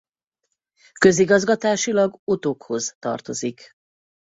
Közigazgatásilag 0.99 2.19
Otokhoz 2.23 2.95
tartozik. 2.99 3.75